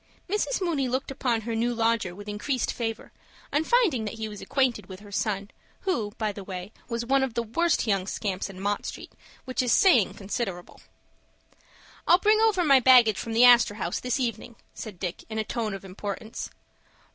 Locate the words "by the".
6.17-6.43